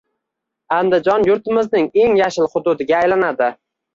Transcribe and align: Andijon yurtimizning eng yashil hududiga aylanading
Andijon 0.77 1.25
yurtimizning 1.27 1.91
eng 2.03 2.17
yashil 2.21 2.49
hududiga 2.53 2.99
aylanading 3.03 3.57